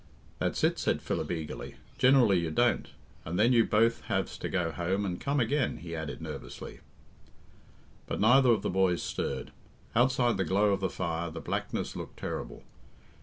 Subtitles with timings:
[0.39, 2.89] "That's it," said Philip eagerly, "generally you don't
[3.23, 6.79] and then you both haves to go home and come again," he added nervously.
[8.07, 9.51] But neither of the boys stirred.
[9.95, 12.63] Outside the glow of the fire the blackness looked terrible.